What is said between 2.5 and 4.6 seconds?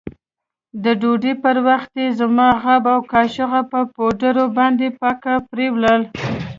غاب او کاشوغه په پوډرو